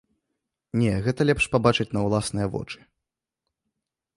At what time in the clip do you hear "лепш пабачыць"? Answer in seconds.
1.29-1.87